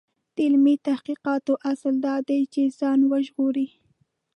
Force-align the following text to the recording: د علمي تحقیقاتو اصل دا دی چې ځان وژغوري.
د 0.33 0.37
علمي 0.47 0.75
تحقیقاتو 0.87 1.53
اصل 1.71 1.93
دا 2.07 2.15
دی 2.27 2.41
چې 2.53 2.61
ځان 2.79 2.99
وژغوري. 3.11 3.67